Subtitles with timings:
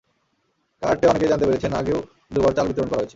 [0.81, 1.99] Card পেয়ে অনেকেই জানতে পেরেছেন, আগেও
[2.33, 3.09] দুবার চাল বিতরণ করা হয়েছে।